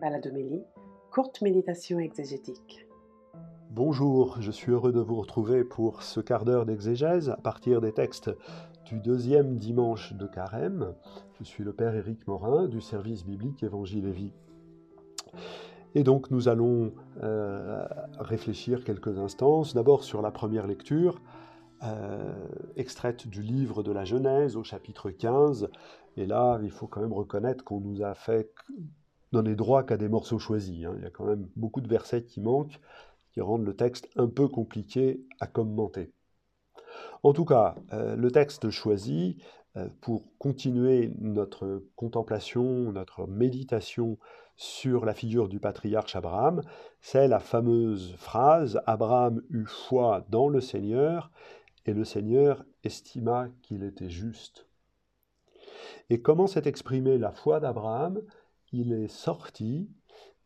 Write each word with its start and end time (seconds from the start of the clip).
Baladomélie, 0.00 0.64
courte 1.10 1.42
méditation 1.42 1.98
exégétique. 1.98 2.86
Bonjour, 3.70 4.40
je 4.40 4.50
suis 4.50 4.72
heureux 4.72 4.92
de 4.92 5.00
vous 5.00 5.16
retrouver 5.16 5.62
pour 5.62 6.02
ce 6.02 6.20
quart 6.20 6.46
d'heure 6.46 6.64
d'exégèse 6.64 7.28
à 7.28 7.36
partir 7.36 7.82
des 7.82 7.92
textes 7.92 8.30
du 8.86 8.98
deuxième 8.98 9.58
dimanche 9.58 10.14
de 10.14 10.26
Carême. 10.26 10.94
Je 11.38 11.44
suis 11.44 11.64
le 11.64 11.74
Père 11.74 11.94
Éric 11.94 12.26
Morin 12.26 12.66
du 12.66 12.80
service 12.80 13.26
biblique 13.26 13.62
Évangile 13.62 14.06
et 14.06 14.12
Vie. 14.12 14.32
Et 15.94 16.02
donc 16.02 16.30
nous 16.30 16.48
allons 16.48 16.92
euh, 17.22 17.84
réfléchir 18.18 18.84
quelques 18.84 19.18
instants, 19.18 19.62
d'abord 19.74 20.02
sur 20.02 20.22
la 20.22 20.30
première 20.30 20.66
lecture, 20.66 21.20
euh, 21.82 22.32
extraite 22.76 23.28
du 23.28 23.42
livre 23.42 23.82
de 23.82 23.92
la 23.92 24.04
Genèse 24.04 24.56
au 24.56 24.64
chapitre 24.64 25.10
15. 25.10 25.68
Et 26.16 26.24
là, 26.24 26.58
il 26.62 26.70
faut 26.70 26.86
quand 26.86 27.02
même 27.02 27.12
reconnaître 27.12 27.64
qu'on 27.64 27.80
nous 27.80 28.02
a 28.02 28.14
fait 28.14 28.54
donner 29.32 29.54
droit 29.54 29.84
qu'à 29.84 29.96
des 29.96 30.08
morceaux 30.08 30.38
choisis. 30.38 30.84
Hein. 30.84 30.94
Il 30.98 31.04
y 31.04 31.06
a 31.06 31.10
quand 31.10 31.24
même 31.24 31.48
beaucoup 31.56 31.80
de 31.80 31.88
versets 31.88 32.24
qui 32.24 32.40
manquent, 32.40 32.80
qui 33.32 33.40
rendent 33.40 33.64
le 33.64 33.76
texte 33.76 34.08
un 34.16 34.26
peu 34.26 34.48
compliqué 34.48 35.24
à 35.40 35.46
commenter. 35.46 36.12
En 37.22 37.32
tout 37.32 37.44
cas, 37.44 37.76
euh, 37.92 38.16
le 38.16 38.30
texte 38.30 38.70
choisi 38.70 39.36
euh, 39.76 39.88
pour 40.00 40.24
continuer 40.38 41.12
notre 41.20 41.84
contemplation, 41.94 42.92
notre 42.92 43.26
méditation 43.26 44.18
sur 44.56 45.04
la 45.04 45.14
figure 45.14 45.48
du 45.48 45.60
patriarche 45.60 46.16
Abraham, 46.16 46.62
c'est 47.00 47.28
la 47.28 47.40
fameuse 47.40 48.14
phrase 48.16 48.80
Abraham 48.86 49.42
eut 49.50 49.66
foi 49.66 50.26
dans 50.28 50.48
le 50.48 50.60
Seigneur 50.60 51.30
et 51.86 51.94
le 51.94 52.04
Seigneur 52.04 52.64
estima 52.84 53.48
qu'il 53.62 53.84
était 53.84 54.10
juste. 54.10 54.66
Et 56.10 56.20
comment 56.20 56.46
s'est 56.46 56.66
exprimée 56.66 57.16
la 57.16 57.30
foi 57.30 57.60
d'Abraham? 57.60 58.20
Il 58.72 58.92
est 58.92 59.08
sorti, 59.08 59.90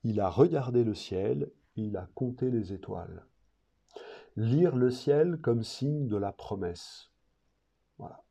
il 0.03 0.21
a 0.21 0.29
regardé 0.29 0.85
le 0.85 0.95
ciel, 0.95 1.51
il 1.77 1.97
a 1.97 2.09
compté 2.15 2.51
les 2.51 2.73
étoiles. 2.73 3.27
Lire 4.37 4.77
le 4.77 4.91
ciel 4.91 5.39
comme 5.41 5.63
signe 5.63 6.09
de 6.09 6.17
la 6.17 6.33
promesse. 6.33 7.11
Voilà. 7.99 8.23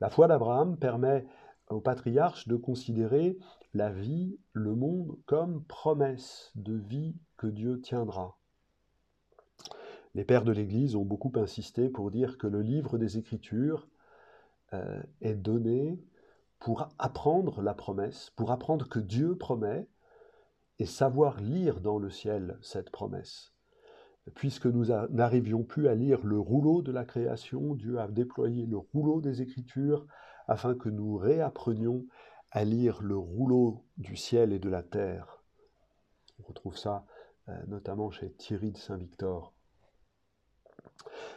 La 0.00 0.10
foi 0.10 0.28
d'Abraham 0.28 0.76
permet 0.76 1.26
au 1.68 1.80
patriarche 1.80 2.48
de 2.48 2.56
considérer 2.56 3.38
la 3.74 3.90
vie, 3.90 4.38
le 4.52 4.74
monde, 4.74 5.16
comme 5.26 5.64
promesse 5.64 6.52
de 6.54 6.74
vie 6.74 7.16
que 7.36 7.46
Dieu 7.46 7.80
tiendra. 7.80 8.38
Les 10.14 10.24
pères 10.24 10.44
de 10.44 10.52
l'Église 10.52 10.94
ont 10.94 11.04
beaucoup 11.04 11.32
insisté 11.36 11.88
pour 11.88 12.10
dire 12.10 12.36
que 12.36 12.46
le 12.46 12.60
livre 12.60 12.98
des 12.98 13.16
Écritures 13.16 13.88
euh, 14.74 15.02
est 15.22 15.34
donné 15.34 15.98
pour 16.62 16.88
apprendre 16.98 17.60
la 17.60 17.74
promesse, 17.74 18.30
pour 18.36 18.52
apprendre 18.52 18.88
que 18.88 19.00
Dieu 19.00 19.36
promet 19.36 19.88
et 20.78 20.86
savoir 20.86 21.40
lire 21.40 21.80
dans 21.80 21.98
le 21.98 22.08
ciel 22.08 22.56
cette 22.62 22.90
promesse. 22.90 23.52
Puisque 24.36 24.66
nous 24.66 24.86
n'arrivions 25.10 25.64
plus 25.64 25.88
à 25.88 25.96
lire 25.96 26.24
le 26.24 26.38
rouleau 26.38 26.80
de 26.80 26.92
la 26.92 27.04
création, 27.04 27.74
Dieu 27.74 27.98
a 27.98 28.06
déployé 28.06 28.64
le 28.66 28.76
rouleau 28.76 29.20
des 29.20 29.42
Écritures 29.42 30.06
afin 30.46 30.76
que 30.76 30.88
nous 30.88 31.16
réapprenions 31.16 32.06
à 32.52 32.64
lire 32.64 33.02
le 33.02 33.16
rouleau 33.16 33.84
du 33.96 34.14
ciel 34.14 34.52
et 34.52 34.60
de 34.60 34.68
la 34.68 34.84
terre. 34.84 35.42
On 36.38 36.46
retrouve 36.46 36.78
ça 36.78 37.04
euh, 37.48 37.56
notamment 37.66 38.12
chez 38.12 38.30
Thierry 38.34 38.70
de 38.70 38.78
Saint-Victor. 38.78 39.52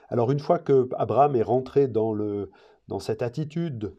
Alors 0.09 0.31
une 0.31 0.39
fois 0.39 0.59
que 0.59 0.87
Abraham 0.97 1.35
est 1.35 1.41
rentré 1.41 1.87
dans, 1.87 2.13
le, 2.13 2.51
dans 2.87 2.99
cette 2.99 3.23
attitude 3.23 3.95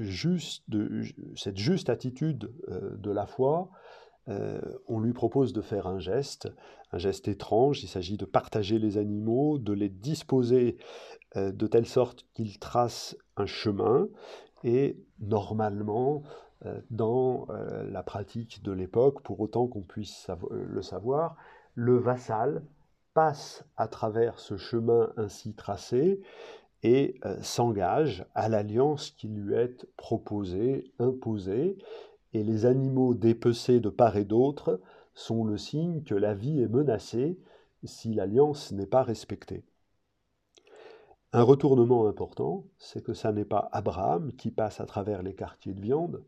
juste, 0.00 0.64
de, 0.68 1.02
cette 1.36 1.58
juste 1.58 1.90
attitude 1.90 2.52
euh, 2.68 2.96
de 2.96 3.10
la 3.10 3.26
foi, 3.26 3.70
euh, 4.28 4.60
on 4.86 5.00
lui 5.00 5.12
propose 5.12 5.52
de 5.52 5.60
faire 5.60 5.86
un 5.86 5.98
geste, 5.98 6.48
un 6.92 6.98
geste 6.98 7.28
étrange. 7.28 7.82
Il 7.82 7.88
s'agit 7.88 8.16
de 8.16 8.24
partager 8.24 8.78
les 8.78 8.98
animaux, 8.98 9.58
de 9.58 9.72
les 9.72 9.88
disposer 9.88 10.76
de 11.36 11.66
telle 11.68 11.86
sorte 11.86 12.26
qu'ils 12.34 12.58
tracent 12.58 13.16
un 13.36 13.46
chemin. 13.46 14.08
Et 14.64 14.98
normalement, 15.20 16.24
dans 16.90 17.46
la 17.88 18.02
pratique 18.02 18.64
de 18.64 18.72
l'époque, 18.72 19.22
pour 19.22 19.38
autant 19.38 19.68
qu'on 19.68 19.82
puisse 19.82 20.28
le 20.50 20.82
savoir, 20.82 21.36
le 21.76 21.96
vassal 21.96 22.64
passe 23.14 23.64
à 23.76 23.88
travers 23.88 24.38
ce 24.38 24.56
chemin 24.56 25.12
ainsi 25.16 25.54
tracé 25.54 26.20
et 26.82 27.16
euh, 27.24 27.40
s'engage 27.42 28.24
à 28.34 28.48
l'alliance 28.48 29.10
qui 29.10 29.28
lui 29.28 29.54
est 29.54 29.86
proposée, 29.96 30.90
imposée, 30.98 31.76
et 32.32 32.42
les 32.42 32.66
animaux 32.66 33.14
dépecés 33.14 33.80
de 33.80 33.88
part 33.88 34.16
et 34.16 34.24
d'autre 34.24 34.80
sont 35.14 35.44
le 35.44 35.58
signe 35.58 36.02
que 36.02 36.14
la 36.14 36.34
vie 36.34 36.60
est 36.60 36.68
menacée 36.68 37.38
si 37.84 38.14
l'alliance 38.14 38.72
n'est 38.72 38.86
pas 38.86 39.02
respectée. 39.02 39.64
Un 41.32 41.42
retournement 41.42 42.06
important, 42.06 42.64
c'est 42.78 43.02
que 43.02 43.14
ça 43.14 43.32
n'est 43.32 43.44
pas 43.44 43.68
Abraham 43.72 44.32
qui 44.32 44.50
passe 44.50 44.80
à 44.80 44.86
travers 44.86 45.22
les 45.22 45.34
quartiers 45.34 45.74
de 45.74 45.80
viande, 45.80 46.24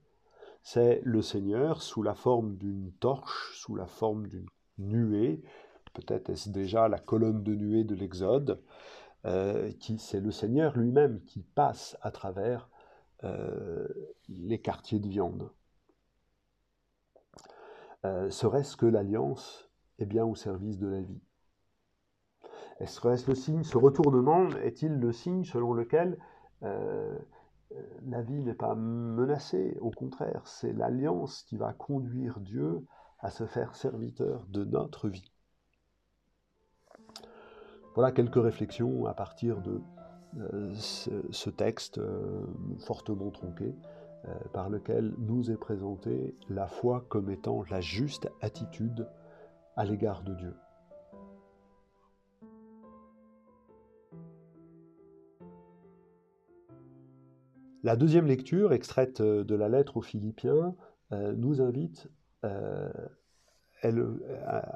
c'est 0.62 1.00
le 1.04 1.22
Seigneur 1.22 1.82
sous 1.82 2.02
la 2.02 2.14
forme 2.14 2.56
d'une 2.56 2.92
torche, 3.00 3.52
sous 3.56 3.74
la 3.74 3.86
forme 3.86 4.28
d'une 4.28 4.46
nuée, 4.78 5.42
peut-être 5.92 6.30
est-ce 6.30 6.50
déjà 6.50 6.88
la 6.88 6.98
colonne 6.98 7.42
de 7.42 7.54
nuée 7.54 7.84
de 7.84 7.94
l'Exode, 7.94 8.60
qui 9.78 9.98
c'est 9.98 10.20
le 10.20 10.32
Seigneur 10.32 10.76
lui-même 10.76 11.20
qui 11.24 11.42
passe 11.42 11.96
à 12.02 12.10
travers 12.10 12.68
euh, 13.24 13.86
les 14.28 14.60
quartiers 14.60 14.98
de 14.98 15.08
viande. 15.08 15.50
Euh, 18.04 18.30
serait-ce 18.30 18.76
que 18.76 18.86
l'alliance 18.86 19.70
est 20.00 20.06
bien 20.06 20.24
au 20.24 20.34
service 20.34 20.78
de 20.78 20.88
la 20.88 21.00
vie? 21.00 21.22
Est-ce 22.80 23.28
le 23.28 23.62
ce 23.62 23.78
retournement 23.78 24.48
est-il 24.56 24.98
le 24.98 25.12
signe 25.12 25.44
selon 25.44 25.72
lequel 25.72 26.18
la 26.60 28.22
vie 28.22 28.42
n'est 28.42 28.54
pas 28.54 28.74
menacée? 28.74 29.78
Au 29.80 29.90
contraire, 29.90 30.42
c'est 30.46 30.72
l'alliance 30.72 31.44
qui 31.44 31.56
va 31.56 31.72
conduire 31.72 32.40
Dieu 32.40 32.84
à 33.20 33.30
se 33.30 33.46
faire 33.46 33.76
serviteur 33.76 34.44
de 34.48 34.64
notre 34.64 35.08
vie. 35.08 35.31
Voilà 37.94 38.10
quelques 38.10 38.42
réflexions 38.42 39.06
à 39.06 39.12
partir 39.12 39.60
de 39.60 39.80
euh, 40.38 40.72
ce, 40.74 41.50
texte 41.50 41.98
euh, 41.98 42.46
fortement 42.86 43.30
tronqué 43.30 43.74
euh, 44.24 44.34
par 44.54 44.70
lequel 44.70 45.12
nous 45.18 45.50
est 45.50 45.58
présentée 45.58 46.34
la 46.48 46.66
foi 46.66 47.04
comme 47.10 47.28
étant 47.30 47.64
la 47.70 47.82
juste 47.82 48.30
attitude 48.40 49.06
à 49.76 49.84
l'égard 49.84 50.22
de 50.22 50.32
Dieu. 50.34 50.54
La 57.82 57.96
deuxième 57.96 58.26
lecture, 58.26 58.72
extraite 58.72 59.20
de 59.20 59.54
la 59.54 59.68
lettre 59.68 59.98
aux 59.98 60.02
Philippiens, 60.02 60.76
nous 61.10 61.60
invite 61.60 62.08
à 62.42 62.92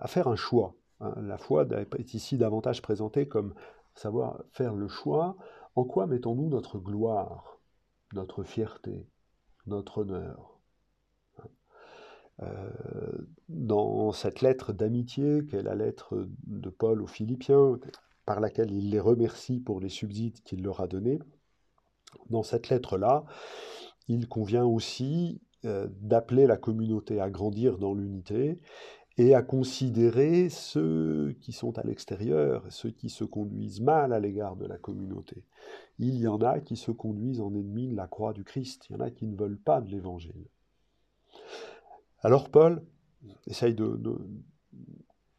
faire 0.08 0.26
un 0.26 0.34
choix 0.34 0.74
la 1.00 1.38
foi 1.38 1.66
est 1.98 2.14
ici 2.14 2.38
davantage 2.38 2.82
présentée 2.82 3.28
comme 3.28 3.54
savoir 3.94 4.42
faire 4.50 4.74
le 4.74 4.88
choix. 4.88 5.36
En 5.74 5.84
quoi 5.84 6.06
mettons-nous 6.06 6.48
notre 6.48 6.78
gloire, 6.78 7.60
notre 8.12 8.42
fierté, 8.42 9.06
notre 9.66 9.98
honneur? 9.98 10.58
Hein. 11.38 11.48
euh, 12.42 13.18
Dans 13.48 14.12
cette 14.12 14.40
lettre 14.40 14.72
d'amitié, 14.72 15.44
qui 15.46 15.56
est 15.56 15.62
la 15.62 15.74
lettre 15.74 16.28
de 16.46 16.70
Paul 16.70 17.02
aux 17.02 17.06
Philippiens, 17.06 17.78
par 18.24 18.40
laquelle 18.40 18.72
il 18.72 18.90
les 18.90 19.00
remercie 19.00 19.60
pour 19.60 19.80
les 19.80 19.88
subsides 19.90 20.40
qu'il 20.42 20.62
leur 20.62 20.80
a 20.80 20.86
donnés, 20.86 21.18
dans 22.30 22.42
cette 22.42 22.70
lettre-là, 22.70 23.24
il 24.08 24.28
convient 24.28 24.64
aussi 24.64 25.40
euh, 25.64 25.88
d'appeler 26.00 26.46
la 26.46 26.56
communauté 26.56 27.20
à 27.20 27.30
grandir 27.30 27.78
dans 27.78 27.94
l'unité 27.94 28.60
et 29.18 29.34
à 29.34 29.42
considérer 29.42 30.50
ceux 30.50 31.34
qui 31.40 31.52
sont 31.52 31.78
à 31.78 31.82
l'extérieur, 31.82 32.64
ceux 32.68 32.90
qui 32.90 33.08
se 33.08 33.24
conduisent 33.24 33.80
mal 33.80 34.12
à 34.12 34.20
l'égard 34.20 34.56
de 34.56 34.66
la 34.66 34.76
communauté. 34.76 35.42
Il 35.98 36.16
y 36.16 36.28
en 36.28 36.40
a 36.42 36.60
qui 36.60 36.76
se 36.76 36.90
conduisent 36.90 37.40
en 37.40 37.54
ennemis 37.54 37.88
de 37.88 37.96
la 37.96 38.06
croix 38.06 38.34
du 38.34 38.44
Christ, 38.44 38.86
il 38.88 38.92
y 38.92 38.96
en 38.96 39.00
a 39.00 39.10
qui 39.10 39.26
ne 39.26 39.36
veulent 39.36 39.58
pas 39.58 39.80
de 39.80 39.88
l'Évangile. 39.88 40.46
Alors 42.20 42.50
Paul 42.50 42.82
essaye 43.46 43.74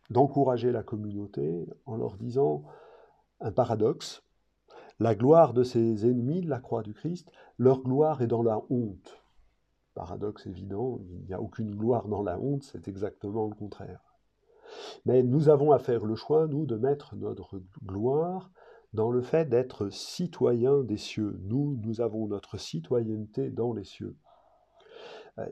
d'encourager 0.09 0.71
la 0.71 0.83
communauté 0.83 1.67
en 1.85 1.97
leur 1.97 2.17
disant 2.17 2.63
un 3.39 3.51
paradoxe. 3.51 4.23
La 4.99 5.13
gloire 5.13 5.53
de 5.53 5.63
ces 5.63 6.07
ennemis 6.07 6.41
de 6.41 6.49
la 6.49 6.59
croix 6.59 6.81
du 6.81 6.95
Christ, 6.95 7.31
leur 7.59 7.81
gloire 7.81 8.23
est 8.23 8.27
dans 8.27 8.41
la 8.41 8.59
honte 8.71 9.21
paradoxe 9.97 10.45
évident, 10.45 10.99
il 11.09 11.25
n'y 11.25 11.33
a 11.33 11.41
aucune 11.41 11.75
gloire 11.75 12.07
dans 12.07 12.21
la 12.21 12.39
honte, 12.39 12.61
c'est 12.61 12.87
exactement 12.87 13.47
le 13.47 13.55
contraire. 13.55 14.03
Mais 15.05 15.23
nous 15.23 15.49
avons 15.49 15.71
à 15.71 15.79
faire 15.79 16.05
le 16.05 16.15
choix, 16.15 16.45
nous, 16.45 16.67
de 16.67 16.75
mettre 16.75 17.15
notre 17.15 17.63
gloire 17.83 18.51
dans 18.93 19.09
le 19.09 19.23
fait 19.23 19.49
d'être 19.49 19.89
citoyens 19.89 20.83
des 20.83 20.97
cieux. 20.97 21.39
Nous, 21.41 21.79
nous 21.83 21.99
avons 21.99 22.27
notre 22.27 22.57
citoyenneté 22.57 23.49
dans 23.49 23.73
les 23.73 23.85
cieux. 23.85 24.15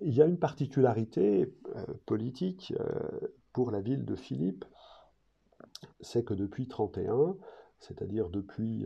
il 0.01 0.13
y 0.13 0.21
a 0.21 0.25
une 0.25 0.37
particularité 0.37 1.51
politique 2.05 2.71
pour 3.51 3.71
la 3.71 3.81
ville 3.81 4.05
de 4.05 4.15
Philippe, 4.15 4.65
c'est 6.01 6.23
que 6.23 6.35
depuis 6.35 6.67
31, 6.67 7.35
c'est-à-dire 7.79 8.29
depuis 8.29 8.85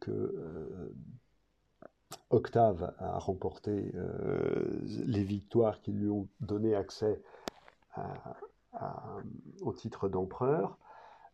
que 0.00 0.34
Octave 2.32 2.94
a 2.98 3.18
remporté 3.18 3.92
les 5.06 5.22
victoires 5.22 5.80
qui 5.80 5.92
lui 5.92 6.08
ont 6.08 6.28
donné 6.40 6.74
accès 6.74 7.20
au 9.60 9.72
titre 9.72 10.08
d'empereur, 10.08 10.78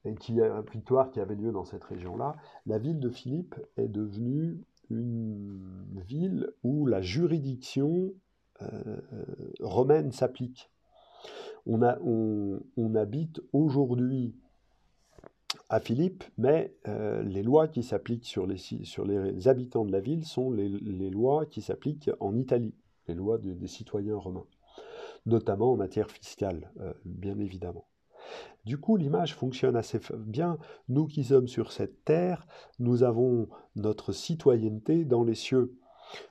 et 0.04 0.14
qui 0.14 0.40
a 0.40 0.46
une 0.46 0.64
victoire 0.70 1.10
qui 1.10 1.20
avait 1.20 1.34
lieu 1.34 1.52
dans 1.52 1.64
cette 1.64 1.84
région-là, 1.84 2.36
la 2.66 2.78
ville 2.78 3.00
de 3.00 3.10
Philippe 3.10 3.56
est 3.76 3.88
devenue 3.88 4.60
une 4.90 6.02
ville 6.06 6.50
où 6.62 6.86
la 6.86 7.00
juridiction 7.00 8.12
euh, 8.62 9.00
romaine 9.60 10.12
s'applique. 10.12 10.70
On, 11.66 11.82
habite 12.94 13.42
aujourd'hui 13.52 14.34
à 15.68 15.80
Philippe, 15.80 16.24
mais 16.38 16.74
euh, 16.86 17.22
les 17.22 17.42
lois 17.42 17.68
qui 17.68 17.82
s'appliquent 17.82 18.24
sur 18.24 18.46
les, 18.46 19.48
habitants 19.48 19.84
de 19.84 19.92
la 19.92 20.00
ville 20.00 20.24
sont 20.24 20.50
les, 20.50 21.10
lois 21.10 21.46
qui 21.46 21.60
s'appliquent 21.60 22.10
en 22.20 22.34
Italie, 22.36 22.74
les 23.06 23.14
lois 23.14 23.38
des 23.38 23.66
citoyens 23.66 24.16
romains, 24.16 24.46
notamment 25.26 25.72
en 25.72 25.76
matière 25.76 26.10
fiscale, 26.10 26.70
euh, 26.80 26.92
bien 27.04 27.38
évidemment. 27.38 27.86
Du 28.64 28.78
coup, 28.78 28.96
l'image 28.96 29.34
fonctionne 29.34 29.76
assez 29.76 30.00
bien. 30.18 30.58
Nous 30.88 31.06
qui 31.06 31.24
sommes 31.24 31.48
sur 31.48 31.72
cette 31.72 32.04
terre, 32.04 32.46
nous 32.78 33.02
avons 33.02 33.48
notre 33.76 34.12
citoyenneté 34.12 35.04
dans 35.04 35.24
les 35.24 35.34
cieux. 35.34 35.78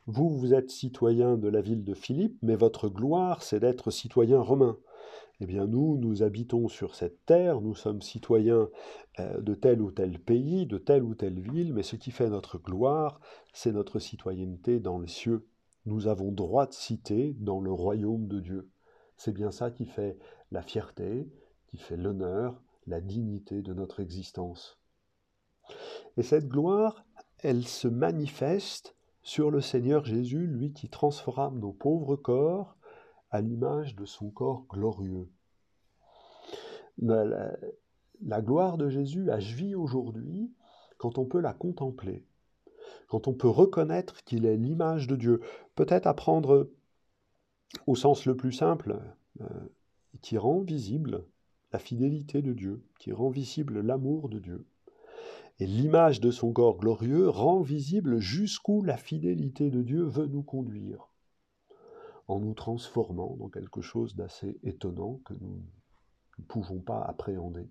Vous, 0.05 0.29
vous 0.29 0.53
êtes 0.53 0.69
citoyen 0.69 1.37
de 1.37 1.47
la 1.47 1.61
ville 1.61 1.83
de 1.83 1.93
Philippe, 1.93 2.37
mais 2.41 2.55
votre 2.55 2.89
gloire, 2.89 3.43
c'est 3.43 3.59
d'être 3.59 3.91
citoyen 3.91 4.39
romain. 4.39 4.77
Eh 5.39 5.45
bien, 5.45 5.67
nous, 5.67 5.97
nous 5.97 6.23
habitons 6.23 6.67
sur 6.67 6.95
cette 6.95 7.25
terre, 7.25 7.61
nous 7.61 7.75
sommes 7.75 8.01
citoyens 8.01 8.69
euh, 9.19 9.39
de 9.39 9.53
tel 9.53 9.81
ou 9.81 9.91
tel 9.91 10.19
pays, 10.19 10.65
de 10.65 10.79
telle 10.79 11.03
ou 11.03 11.13
telle 11.13 11.39
ville, 11.39 11.73
mais 11.73 11.83
ce 11.83 11.95
qui 11.95 12.09
fait 12.09 12.29
notre 12.29 12.57
gloire, 12.57 13.19
c'est 13.53 13.71
notre 13.71 13.99
citoyenneté 13.99 14.79
dans 14.79 14.97
les 14.97 15.07
cieux. 15.07 15.47
Nous 15.85 16.07
avons 16.07 16.31
droit 16.31 16.65
de 16.65 16.73
citer 16.73 17.35
dans 17.39 17.61
le 17.61 17.71
royaume 17.71 18.27
de 18.27 18.39
Dieu. 18.39 18.69
C'est 19.15 19.31
bien 19.31 19.51
ça 19.51 19.69
qui 19.69 19.85
fait 19.85 20.17
la 20.51 20.63
fierté, 20.63 21.29
qui 21.67 21.77
fait 21.77 21.97
l'honneur, 21.97 22.59
la 22.87 22.99
dignité 22.99 23.61
de 23.61 23.73
notre 23.73 23.99
existence. 23.99 24.79
Et 26.17 26.23
cette 26.23 26.47
gloire, 26.47 27.05
elle 27.39 27.65
se 27.67 27.87
manifeste 27.87 28.95
sur 29.21 29.51
le 29.51 29.61
Seigneur 29.61 30.05
Jésus, 30.05 30.47
lui 30.47 30.71
qui 30.71 30.89
transforme 30.89 31.59
nos 31.59 31.73
pauvres 31.73 32.15
corps 32.15 32.76
à 33.29 33.41
l'image 33.41 33.95
de 33.95 34.05
son 34.05 34.29
corps 34.29 34.65
glorieux. 34.69 35.29
La, 36.99 38.41
gloire 38.41 38.77
de 38.77 38.89
Jésus 38.89 39.29
agit 39.29 39.75
aujourd'hui 39.75 40.51
quand 40.97 41.17
on 41.17 41.25
peut 41.25 41.39
la 41.39 41.53
contempler, 41.53 42.25
quand 43.07 43.27
on 43.27 43.33
peut 43.33 43.49
reconnaître 43.49 44.23
qu'il 44.23 44.45
est 44.45 44.57
l'image 44.57 45.07
de 45.07 45.15
Dieu, 45.15 45.41
peut-être 45.75 46.07
à 46.07 46.13
prendre 46.13 46.71
au 47.85 47.95
sens 47.95 48.25
le 48.25 48.35
plus 48.35 48.53
simple, 48.53 48.99
euh, 49.41 49.45
qui 50.21 50.37
rend 50.37 50.61
visible 50.61 51.25
la 51.71 51.79
fidélité 51.79 52.41
de 52.41 52.53
Dieu, 52.53 52.83
qui 52.99 53.11
rend 53.11 53.29
visible 53.29 53.81
l'amour 53.81 54.29
de 54.29 54.39
Dieu. 54.39 54.65
Et 55.59 55.65
l'image 55.65 56.21
de 56.21 56.31
son 56.31 56.53
corps 56.53 56.77
glorieux 56.77 57.29
rend 57.29 57.61
visible 57.61 58.19
jusqu'où 58.19 58.83
la 58.83 58.97
fidélité 58.97 59.69
de 59.69 59.81
Dieu 59.81 60.03
veut 60.03 60.27
nous 60.27 60.43
conduire, 60.43 61.09
en 62.27 62.39
nous 62.39 62.53
transformant 62.53 63.35
dans 63.39 63.49
quelque 63.49 63.81
chose 63.81 64.15
d'assez 64.15 64.59
étonnant 64.63 65.21
que 65.25 65.33
nous 65.33 65.61
ne 66.39 66.43
pouvons 66.43 66.79
pas 66.79 67.01
appréhender. 67.01 67.69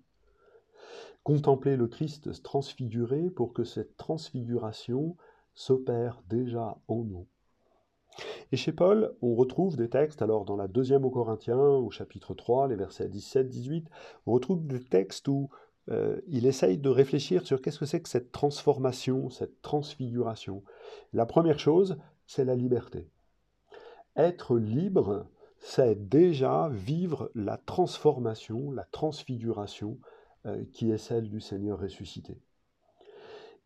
Contempler 1.23 1.75
le 1.75 1.87
Christ 1.87 2.41
transfiguré 2.43 3.29
pour 3.29 3.53
que 3.53 3.63
cette 3.63 3.97
transfiguration 3.97 5.15
s'opère 5.53 6.21
déjà 6.27 6.77
en 6.87 7.03
nous 7.03 7.27
et 8.51 8.57
chez 8.57 8.71
Paul, 8.71 9.13
on 9.21 9.35
retrouve 9.35 9.75
des 9.75 9.89
textes, 9.89 10.21
alors 10.21 10.45
dans 10.45 10.55
la 10.55 10.67
deuxième 10.67 11.05
aux 11.05 11.09
Corinthiens, 11.09 11.57
au 11.57 11.89
chapitre 11.91 12.33
3, 12.33 12.67
les 12.67 12.75
versets 12.75 13.07
17-18, 13.07 13.85
on 14.25 14.33
retrouve 14.33 14.65
des 14.65 14.83
textes 14.83 15.27
où 15.27 15.49
euh, 15.89 16.19
il 16.27 16.45
essaye 16.45 16.77
de 16.77 16.89
réfléchir 16.89 17.45
sur 17.45 17.61
qu'est-ce 17.61 17.79
que 17.79 17.85
c'est 17.85 18.01
que 18.01 18.09
cette 18.09 18.31
transformation, 18.31 19.29
cette 19.29 19.61
transfiguration. 19.61 20.63
La 21.13 21.25
première 21.25 21.59
chose, 21.59 21.97
c'est 22.25 22.45
la 22.45 22.55
liberté. 22.55 23.09
Être 24.17 24.57
libre, 24.57 25.27
c'est 25.59 26.09
déjà 26.09 26.69
vivre 26.69 27.31
la 27.35 27.57
transformation, 27.57 28.71
la 28.71 28.85
transfiguration 28.85 29.99
euh, 30.45 30.63
qui 30.73 30.91
est 30.91 30.97
celle 30.97 31.29
du 31.29 31.39
Seigneur 31.39 31.79
ressuscité. 31.79 32.41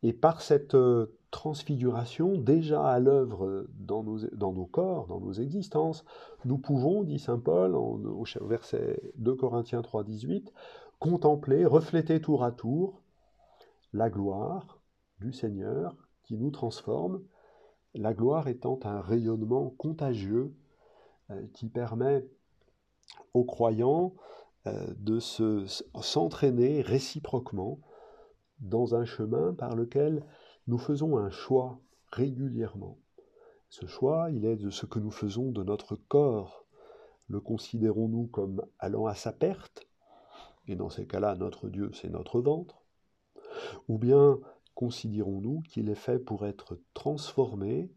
Et 0.03 0.13
par 0.13 0.41
cette 0.41 0.75
euh, 0.75 1.17
transfiguration, 1.31 2.37
déjà 2.37 2.85
à 2.85 2.99
l'œuvre 2.99 3.65
dans 3.73 4.03
nos, 4.03 4.65
corps, 4.65 5.07
dans 5.07 5.19
nos 5.19 5.33
existences, 5.33 6.03
nous 6.43 6.57
pouvons, 6.57 7.03
dit 7.03 7.19
Saint 7.19 7.39
Paul 7.39 7.75
au 7.75 8.25
verset 8.41 9.01
2 9.17 9.35
Corinthiens 9.35 9.81
3, 9.81 10.03
18, 10.03 10.51
contempler, 10.99 11.65
refléter 11.65 12.19
tour 12.19 12.43
à 12.43 12.51
tour 12.51 13.01
la 13.93 14.09
gloire 14.09 14.81
du 15.19 15.33
Seigneur 15.33 15.95
qui 16.23 16.37
nous 16.37 16.51
transforme, 16.51 17.21
la 17.93 18.13
gloire 18.13 18.47
étant 18.47 18.79
un 18.83 19.01
rayonnement 19.01 19.69
contagieux 19.77 20.53
euh, 21.29 21.45
qui 21.53 21.67
permet 21.67 22.25
aux 23.33 23.43
croyants 23.43 24.13
euh, 24.67 24.93
de 24.97 25.19
s'entraîner 25.19 26.81
réciproquement 26.81 27.79
dans 28.59 28.95
un 28.95 29.05
chemin 29.05 29.53
par 29.53 29.75
lequel 29.75 30.23
nous 30.67 30.77
faisons 30.77 31.17
un 31.17 31.29
choix 31.29 31.79
régulièrement. 32.11 32.97
Ce 33.69 33.85
choix, 33.85 34.29
il 34.31 34.45
est 34.45 34.57
de 34.57 34.69
ce 34.69 34.85
que 34.85 34.99
nous 34.99 35.11
faisons 35.11 35.51
de 35.51 35.63
notre 35.63 35.95
corps. 35.95 36.65
Le 37.27 37.39
considérons-nous 37.39 38.27
comme 38.27 38.61
allant 38.79 39.05
à 39.05 39.15
sa 39.15 39.31
perte 39.31 39.87
Et 40.67 40.75
dans 40.75 40.89
ces 40.89 41.07
cas-là, 41.07 41.35
notre 41.35 41.69
Dieu, 41.69 41.89
c'est 41.93 42.09
notre 42.09 42.41
ventre. 42.41 42.83
Ou 43.87 43.97
bien 43.97 44.39
considérons-nous 44.75 45.61
qu'il 45.61 45.89
est 45.89 45.95
fait 45.95 46.19
pour 46.19 46.45
être 46.45 46.79
transformé 46.93 47.91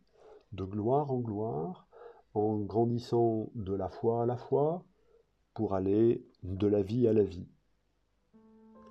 de 0.52 0.64
gloire 0.64 1.10
en 1.10 1.18
gloire, 1.18 1.88
en 2.34 2.58
grandissant 2.58 3.50
de 3.54 3.74
la 3.74 3.88
foi 3.88 4.22
à 4.22 4.26
la 4.26 4.36
foi, 4.36 4.84
pour 5.54 5.74
aller 5.74 6.26
de 6.42 6.66
la 6.66 6.82
vie 6.82 7.06
à 7.06 7.12
la 7.12 7.24
vie 7.24 7.48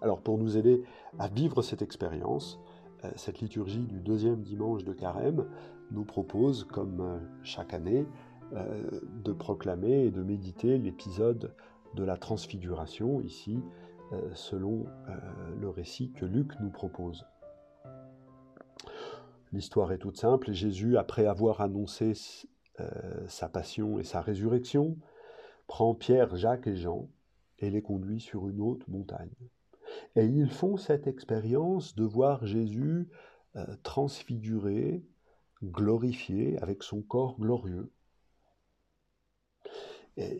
alors 0.03 0.21
pour 0.21 0.37
nous 0.37 0.57
aider 0.57 0.83
à 1.17 1.27
vivre 1.27 1.61
cette 1.61 1.81
expérience, 1.81 2.59
euh, 3.05 3.09
cette 3.15 3.39
liturgie 3.39 3.85
du 3.85 3.99
deuxième 4.01 4.41
dimanche 4.41 4.83
de 4.83 4.93
carême 4.93 5.47
nous 5.91 6.03
propose, 6.03 6.65
comme 6.65 6.99
euh, 6.99 7.17
chaque 7.41 7.73
année, 7.73 8.05
euh, 8.53 8.99
de 9.23 9.31
proclamer 9.31 10.05
et 10.05 10.11
de 10.11 10.21
méditer 10.21 10.77
l'épisode 10.77 11.55
de 11.95 12.03
la 12.03 12.17
transfiguration, 12.17 13.21
ici, 13.21 13.59
selon 14.33 14.85
le 15.59 15.69
récit 15.69 16.11
que 16.11 16.25
Luc 16.25 16.51
nous 16.59 16.69
propose. 16.69 17.25
L'histoire 19.53 19.93
est 19.93 19.99
toute 19.99 20.17
simple. 20.17 20.51
Jésus, 20.51 20.97
après 20.97 21.25
avoir 21.25 21.61
annoncé 21.61 22.13
sa 23.27 23.47
passion 23.47 23.99
et 23.99 24.03
sa 24.03 24.19
résurrection, 24.19 24.97
prend 25.67 25.95
Pierre, 25.95 26.35
Jacques 26.35 26.67
et 26.67 26.75
Jean 26.75 27.07
et 27.59 27.69
les 27.69 27.81
conduit 27.81 28.19
sur 28.19 28.49
une 28.49 28.59
haute 28.61 28.87
montagne. 28.87 29.33
Et 30.15 30.25
ils 30.25 30.49
font 30.49 30.77
cette 30.77 31.07
expérience 31.07 31.95
de 31.95 32.03
voir 32.03 32.45
Jésus 32.45 33.07
euh, 33.55 33.65
transfiguré, 33.83 35.03
glorifié, 35.63 36.57
avec 36.59 36.83
son 36.83 37.01
corps 37.01 37.39
glorieux. 37.39 37.91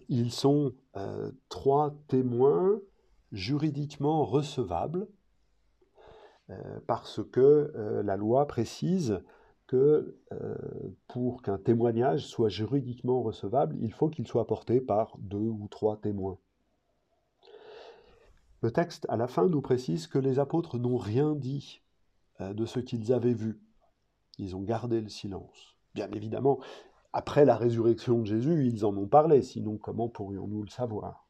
ils 0.10 0.32
sont 0.32 0.74
euh, 0.98 1.32
trois 1.50 1.96
témoins 2.08 2.82
juridiquement 3.32 4.25
recevables 4.25 5.01
euh, 5.03 5.08
parce 6.88 7.21
que 7.31 8.01
la 8.03 8.17
loi 8.17 8.45
précise 8.47 9.21
que 9.67 10.17
pour 11.07 11.41
qu'un 11.41 11.57
témoignage 11.57 12.27
soit 12.27 12.50
juridiquement 12.50 13.21
recevable, 13.21 13.77
il 13.81 13.93
faut 13.93 14.09
qu'il 14.09 14.27
soit 14.27 14.47
porté 14.47 14.81
par 14.81 15.17
deux 15.19 15.38
ou 15.38 15.67
trois 15.69 15.97
témoins. 15.97 16.38
Le 18.63 18.71
texte, 18.71 19.05
à 19.09 19.17
la 19.17 19.27
fin, 19.27 19.50
nous 19.50 19.62
précise 19.62 20.07
que 20.07 20.17
les 20.17 20.39
apôtres 20.39 20.79
n'ont 20.79 20.95
rien 20.95 21.35
dit 21.35 21.81
euh, 22.39 22.53
de 22.53 22.65
ce 22.65 22.79
qu'ils 22.79 23.12
avaient 23.12 23.33
vu. 23.33 23.59
Ils 24.38 24.55
ont 24.55 24.62
gardé 24.62 25.01
le 25.01 25.09
silence. 25.09 25.75
Bien 25.93 26.09
évidemment, 26.12 26.59
après 27.12 27.43
la 27.43 27.57
résurrection 27.57 28.19
de 28.19 28.25
Jésus, 28.25 28.65
ils 28.65 28.85
en 28.85 28.95
ont 28.95 29.05
parlé, 29.05 29.41
sinon 29.41 29.77
comment 29.77 30.07
pourrions-nous 30.07 30.63
le 30.63 30.69
savoir? 30.69 31.27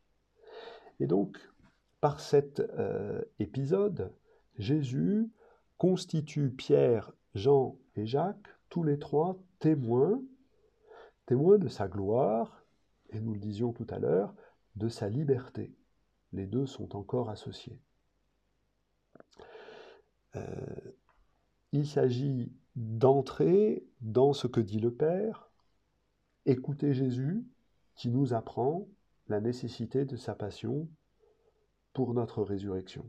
Et 1.00 1.08
donc, 1.08 1.40
par 2.02 2.20
cet 2.20 2.60
euh, 2.60 3.24
épisode, 3.40 4.12
Jésus 4.58 5.30
constitue 5.78 6.50
Pierre, 6.50 7.14
Jean 7.36 7.78
et 7.96 8.06
Jacques, 8.06 8.48
tous 8.70 8.84
les 8.84 9.00
trois 9.00 9.38
témoins 9.60 10.22
témoin 11.26 11.58
de 11.58 11.68
sa 11.68 11.88
gloire, 11.88 12.64
et 13.10 13.20
nous 13.20 13.34
le 13.34 13.40
disions 13.40 13.74
tout 13.74 13.88
à 13.90 14.00
l'heure, 14.00 14.34
de 14.76 14.90
sa 14.90 15.10
liberté. 15.10 15.74
Les 16.32 16.48
deux 16.48 16.66
sont 16.66 16.96
encore 16.96 17.30
associés. 17.30 17.80
Euh, 20.36 20.46
il 21.72 21.88
s'agit 21.88 22.52
d'entrer 22.76 23.86
dans 24.02 24.34
ce 24.34 24.48
que 24.48 24.60
dit 24.60 24.80
le 24.80 24.94
Père, 24.94 25.50
écouter 26.46 26.94
Jésus 26.94 27.46
qui 27.96 28.10
nous 28.10 28.34
apprend 28.34 28.88
la 29.28 29.40
nécessité 29.40 30.06
de 30.06 30.18
sa 30.18 30.34
passion 30.34 30.90
pour 31.94 32.14
notre 32.14 32.42
résurrection. 32.42 33.06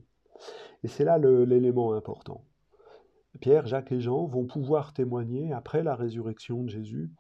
Et 0.83 0.89
c'est 0.89 1.05
là 1.05 1.19
l'élément 1.19 1.93
important. 1.93 2.45
Pierre, 3.41 3.67
Jacques 3.67 3.93
et 3.93 4.01
Jean 4.01 4.27
vont 4.27 4.47
pouvoir 4.47 4.93
témoigner, 4.93 5.53
après 5.53 5.83
la 5.83 5.97
résurrection 5.97 6.63
de 6.63 6.69
Jésus, 6.69 7.11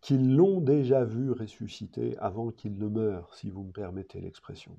qu'ils 0.00 0.34
l'ont 0.34 0.60
déjà 0.60 1.04
vu 1.04 1.32
ressusciter 1.32 2.16
avant 2.18 2.50
qu'il 2.50 2.78
ne 2.78 2.88
meure, 2.88 3.34
si 3.34 3.50
vous 3.50 3.64
me 3.64 3.72
permettez 3.72 4.20
l'expression. 4.20 4.76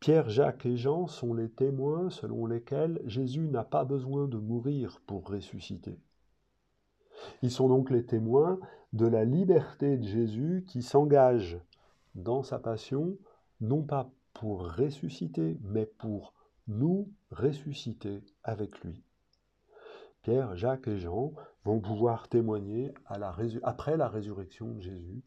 Pierre, 0.00 0.28
Jacques 0.28 0.66
et 0.66 0.76
Jean 0.76 1.08
sont 1.08 1.34
les 1.34 1.50
témoins 1.50 2.08
selon 2.10 2.46
lesquels 2.46 3.00
Jésus 3.04 3.48
n'a 3.48 3.64
pas 3.64 3.84
besoin 3.84 4.28
de 4.28 4.36
mourir 4.36 5.00
pour 5.06 5.28
ressusciter. 5.28 5.98
Ils 7.42 7.50
sont 7.50 7.68
donc 7.68 7.90
les 7.90 8.06
témoins 8.06 8.60
de 8.92 9.06
la 9.06 9.24
liberté 9.24 9.96
de 9.96 10.06
Jésus 10.06 10.64
qui 10.68 10.82
s'engage 10.82 11.58
dans 12.14 12.44
sa 12.44 12.60
passion, 12.60 13.16
non 13.60 13.82
pas 13.82 14.10
pour 14.34 14.72
ressusciter, 14.76 15.58
mais 15.62 15.86
pour 15.86 16.32
nous 16.68 17.10
ressusciter 17.30 18.22
avec 18.44 18.80
lui. 18.80 19.02
Pierre, 20.22 20.56
Jacques 20.56 20.88
et 20.88 20.98
Jean 20.98 21.32
vont 21.64 21.80
pouvoir 21.80 22.28
témoigner 22.28 22.92
après 23.06 23.96
la 23.96 24.08
résurrection 24.08 24.74
de 24.74 24.80
Jésus 24.80 25.22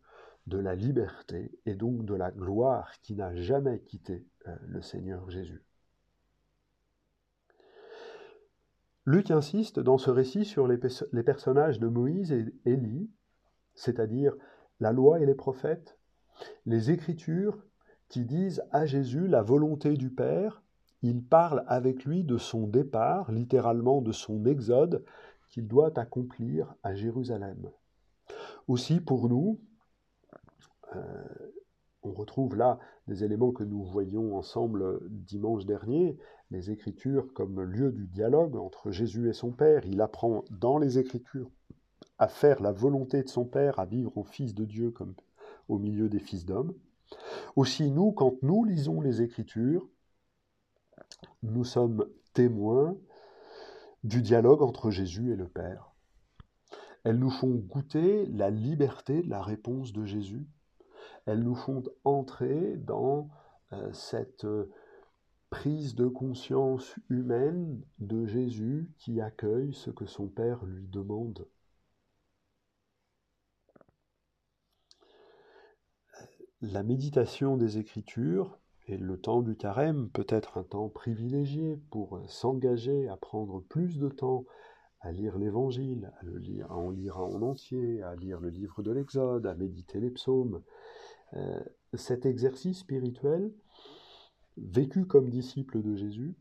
de 0.48 0.57
la 0.57 0.75
liberté 0.75 1.51
et 1.65 1.75
donc 1.75 2.05
de 2.05 2.15
la 2.15 2.31
gloire 2.31 3.00
qui 3.01 3.15
n'a 3.15 3.36
jamais 3.36 3.79
quitté 3.81 4.25
euh, 4.48 4.55
le 4.67 4.81
Seigneur 4.81 5.29
Jésus. 5.29 5.63
Luc 9.05 9.31
insiste 9.31 9.79
dans 9.79 9.98
ce 9.98 10.12
récit 10.12 10.45
sur 10.45 10.67
les, 10.67 10.77
personnages 11.24 11.79
de 11.79 11.88
Moïse 11.88 12.31
et 12.31 12.45
Élie, 12.65 13.10
c'est-à-dire 13.74 14.36
la 14.79 14.91
loi 14.91 15.19
et 15.19 15.25
les 15.25 15.36
prophètes, 15.36 15.98
les 16.65 16.91
Écritures 16.91 17.63
qui 18.10 18.25
disent 18.25 18.63
à 18.71 18.86
Jésus 18.86 19.27
la 19.27 19.41
volonté 19.41 19.95
du 19.95 20.12
Père, 20.12 20.62
il 21.01 21.24
parle 21.24 21.63
avec 21.67 22.05
lui 22.05 22.24
de 22.24 22.38
son 22.38 22.67
départ, 22.67 23.31
littéralement 23.31 24.01
de 24.01 24.12
son 24.12 24.46
exode, 24.46 25.03
qu'il 25.50 25.67
doit 25.67 25.98
accomplir 26.00 26.75
à 26.84 26.96
Jérusalem. 26.96 27.70
Aussi 28.67 29.01
pour 29.01 29.27
nous, 29.27 29.60
euh, 30.96 31.24
on 32.03 32.12
retrouve 32.12 32.55
là 32.55 32.79
des 33.08 33.24
éléments 33.24 33.51
que 33.51 33.63
nous 33.63 33.84
voyions 33.84 34.36
ensemble 34.36 35.01
dimanche 35.10 35.65
dernier, 35.65 36.17
les 36.50 36.72
Écritures 36.72 37.34
comme 37.34 37.62
lieu 37.62 37.91
du 37.91 38.08
dialogue 38.08 38.55
entre 38.55 38.91
Jésus 38.91 39.29
et 39.29 39.34
son 39.34 39.51
Père. 39.51 39.86
Il 39.86 40.01
apprend 40.01 40.43
dans 40.51 40.77
les 40.77 41.00
Écritures 41.00 41.50
à 42.17 42.27
faire 42.27 42.62
la 42.62 42.72
volonté 42.72 43.24
de 43.24 43.29
son 43.29 43.46
Père, 43.46 43.79
à 43.79 43.86
vivre 43.86 44.17
en 44.17 44.24
fils 44.24 44.53
de 44.53 44.65
Dieu 44.65 44.91
comme 44.91 45.15
au 45.67 45.77
milieu 45.77 46.10
des 46.10 46.20
fils 46.20 46.46
d'hommes. 46.46 46.74
Aussi 47.55 47.91
nous, 47.91 48.12
quand 48.12 48.41
nous 48.41 48.63
lisons 48.63 49.01
les 49.01 49.22
Écritures, 49.22 49.88
nous 51.43 51.63
sommes 51.63 52.05
témoins 52.33 52.95
du 54.03 54.21
dialogue 54.21 54.61
entre 54.61 54.91
Jésus 54.91 55.31
et 55.31 55.35
le 55.35 55.47
Père. 55.47 55.91
Elles 57.03 57.19
nous 57.19 57.31
font 57.31 57.55
goûter 57.55 58.25
la 58.27 58.49
liberté 58.49 59.21
de 59.21 59.29
la 59.29 59.41
réponse 59.41 59.93
de 59.93 60.05
Jésus 60.05 60.47
elles 61.25 61.43
nous 61.43 61.55
font 61.55 61.83
entrer 62.03 62.77
dans 62.77 63.29
euh, 63.73 63.91
cette 63.93 64.45
euh, 64.45 64.71
prise 65.49 65.95
de 65.95 66.07
conscience 66.07 66.95
humaine 67.09 67.81
de 67.99 68.25
Jésus 68.25 68.89
qui 68.97 69.21
accueille 69.21 69.73
ce 69.73 69.91
que 69.91 70.05
son 70.05 70.27
Père 70.27 70.63
lui 70.65 70.87
demande. 70.87 71.47
La 76.61 76.83
méditation 76.83 77.57
des 77.57 77.79
Écritures 77.79 78.59
et 78.88 78.97
le 78.97 79.19
temps 79.19 79.41
du 79.41 79.55
carême 79.55 80.09
peut 80.09 80.25
être 80.27 80.57
un 80.57 80.63
temps 80.63 80.89
privilégié 80.89 81.79
pour 81.91 82.19
s'engager 82.27 83.07
à 83.07 83.17
prendre 83.17 83.61
plus 83.61 83.97
de 84.00 84.09
temps 84.09 84.45
à 85.01 85.11
lire 85.11 85.38
l'Évangile, 85.38 86.11
à, 86.19 86.23
le 86.23 86.38
lire, 86.38 86.71
en 86.71 86.91
lire 86.91 87.19
en 87.19 87.41
entier, 87.41 88.03
à 88.03 88.15
lire 88.15 88.39
le 88.39 88.50
livre 88.50 88.83
de 88.83 88.91
l'Exode, 88.91 89.47
à 89.47 89.55
méditer 89.55 90.00
les 90.00 90.11
psaumes, 90.11 90.61
euh, 91.33 91.59
cet 91.93 92.25
exercice 92.25 92.79
spirituel, 92.79 93.51
vécu 94.57 95.05
comme 95.05 95.29
disciple 95.29 95.81
de 95.81 95.95
Jésus, 95.95 96.35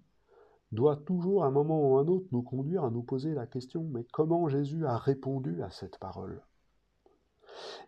doit 0.73 0.97
toujours, 0.97 1.45
à 1.45 1.49
un 1.49 1.51
moment 1.51 1.91
ou 1.91 1.97
à 1.97 2.03
un 2.03 2.09
autre, 2.09 2.27
nous 2.33 2.43
conduire 2.43 2.85
à 2.85 2.91
nous 2.91 3.03
poser 3.03 3.35
la 3.35 3.47
question, 3.47 3.85
mais 3.85 4.05
comment 4.13 4.49
Jésus 4.49 4.87
a 4.87 4.97
répondu 4.97 5.63
à 5.63 5.71
cette 5.71 5.99
parole? 5.99 6.43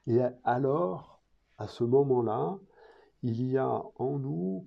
Et 0.06 0.21
alors, 0.44 1.23
à 1.59 1.68
ce 1.68 1.85
moment-là, 1.85 2.59
il 3.23 3.43
y 3.47 3.57
a 3.57 3.83
en 3.97 4.19
nous 4.19 4.67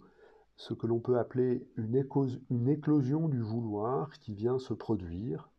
ce 0.58 0.74
que 0.74 0.88
l'on 0.88 1.00
peut 1.00 1.18
appeler 1.18 1.68
une, 1.76 1.96
éclosion 1.96 3.28
du 3.28 3.42
vouloir 3.42 4.12
qui 4.20 4.34
vient 4.34 4.58
se 4.58 4.74
produire, 4.74 5.50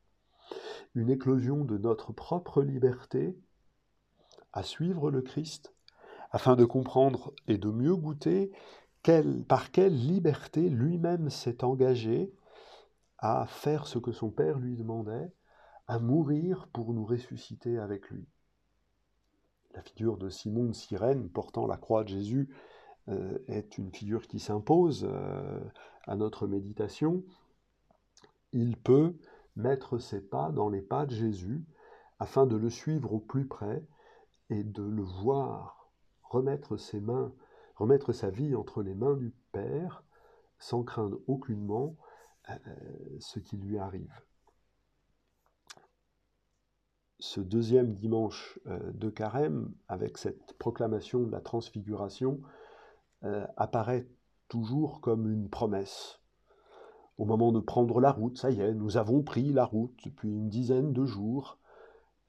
une 0.95 1.11
éclosion 1.11 1.65
de 1.65 1.77
notre 1.77 2.13
propre 2.13 2.63
liberté 2.63 3.39
à 4.53 4.63
suivre 4.63 5.11
le 5.11 5.21
Christ, 5.21 5.75
afin 6.31 6.57
de 6.57 6.65
comprendre 6.65 7.35
et 7.47 7.59
de 7.59 7.69
mieux 7.69 7.95
goûter 7.95 8.51
par 9.47 9.71
quelle 9.71 9.95
liberté 9.95 10.69
lui-même 10.69 11.31
s'est 11.31 11.63
engagé 11.63 12.33
à 13.19 13.47
faire 13.47 13.87
ce 13.87 13.99
que 13.99 14.13
son 14.13 14.31
Père 14.31 14.59
lui 14.59 14.77
demandait, 14.77 15.33
à 15.87 15.99
mourir 15.99 16.69
pour 16.73 16.93
nous 16.93 17.05
ressusciter 17.05 17.79
avec 17.79 18.11
lui. 18.11 18.27
La 19.75 19.83
figure 19.83 20.17
de 20.17 20.29
Simon 20.29 20.65
de 20.65 20.73
Cyrène 20.73 21.29
portant 21.29 21.67
la 21.67 21.77
croix 21.77 22.03
de 22.03 22.09
Jésus 22.09 22.49
est 23.47 23.79
une 23.79 23.93
figure 23.93 24.27
qui 24.27 24.39
s'impose 24.39 25.07
euh, 25.09 25.61
à 26.05 26.17
notre 26.17 26.47
méditation. 26.47 27.23
Il 28.53 28.77
peut 28.77 29.15
mettre 29.55 29.99
ses 29.99 30.21
pas 30.21 30.51
dans 30.51 30.69
les 30.69 30.83
pas 30.83 31.07
de 31.07 31.15
Jésus 31.15 31.65
afin 32.19 32.47
de 32.47 32.57
le 32.57 32.71
suivre 32.71 33.13
au 33.13 33.19
plus 33.19 33.47
près 33.47 33.85
et 34.51 34.65
de 34.65 34.83
le 34.83 35.03
voir 35.03 35.91
remettre 36.23 36.77
ses 36.77 37.01
mains, 37.01 37.33
remettre 37.77 38.13
sa 38.13 38.31
vie 38.31 38.55
entre 38.55 38.83
les 38.83 38.95
mains 38.95 39.15
du 39.15 39.33
Père, 39.53 40.03
sans 40.59 40.83
craindre 40.83 41.19
aucunement 41.27 41.97
euh, 42.49 42.55
ce 43.21 43.39
qui 43.39 43.57
lui 43.57 43.79
arrive. 43.79 44.13
Ce 47.19 47.41
deuxième 47.41 47.95
dimanche 47.95 48.59
euh, 48.67 48.93
de 48.93 49.11
carême, 49.11 49.73
avec 49.89 50.19
cette 50.19 50.53
proclamation 50.59 51.23
de 51.23 51.31
la 51.31 51.41
transfiguration, 51.41 52.41
euh, 53.25 53.47
apparaît 53.57 54.07
toujours 54.49 55.01
comme 55.01 55.31
une 55.31 55.49
promesse. 55.49 56.21
Au 57.19 57.25
moment 57.25 57.51
de 57.51 57.61
prendre 57.61 58.01
la 58.01 58.13
route, 58.13 58.39
ça 58.39 58.51
y 58.51 58.61
est, 58.61 58.75
nous 58.75 58.97
avons 58.97 59.23
pris 59.23 59.53
la 59.53 59.65
route 59.65 59.97
depuis 60.05 60.29
une 60.29 60.49
dizaine 60.49 60.93
de 60.93 61.05
jours, 61.05 61.59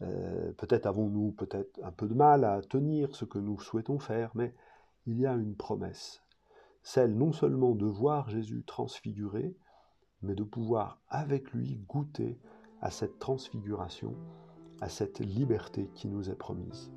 euh, 0.02 0.52
peut-être 0.54 0.86
avons-nous 0.86 1.32
peut-être 1.32 1.80
un 1.84 1.92
peu 1.92 2.08
de 2.08 2.14
mal 2.14 2.44
à 2.44 2.62
tenir 2.62 3.16
ce 3.16 3.26
que 3.26 3.40
nous 3.40 3.60
souhaitons 3.60 4.00
faire, 4.00 4.32
mais 4.36 4.54
il 5.06 5.20
y 5.20 5.26
a 5.26 5.34
une 5.34 5.56
promesse, 5.56 6.22
celle 6.84 7.16
non 7.16 7.32
seulement 7.32 7.74
de 7.74 7.86
voir 7.86 8.30
Jésus 8.30 8.64
transfiguré, 8.66 9.56
mais 10.22 10.36
de 10.36 10.44
pouvoir 10.44 11.02
avec 11.10 11.52
lui 11.52 11.78
goûter 11.88 12.40
à 12.82 12.92
cette 12.92 13.20
transfiguration, 13.20 14.16
à 14.82 14.90
cette 14.90 15.20
liberté 15.20 15.90
qui 15.96 16.08
nous 16.08 16.30
est 16.30 16.36
promise. 16.36 16.92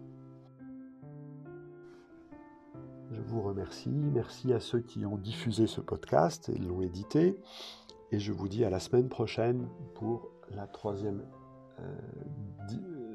Je 3.13 3.21
vous 3.23 3.43
remercie, 3.43 3.91
merci 3.91 4.53
à 4.53 4.61
ceux 4.61 4.79
qui 4.81 5.05
ont 5.05 5.17
diffusé 5.17 5.67
ce 5.67 5.81
podcast 5.81 6.49
et 6.49 6.59
l'ont 6.59 6.81
édité, 6.81 7.37
et 8.13 8.21
je 8.21 8.33
vous 8.33 8.47
dis 8.47 8.65
à 8.65 8.71
la 8.71 8.79
semaine 8.79 9.09
prochaine 9.09 9.69
pour 9.95 10.29
euh, 10.53 10.65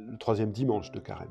le 0.10 0.18
troisième 0.18 0.52
dimanche 0.52 0.92
de 0.92 1.00
carême. 1.00 1.30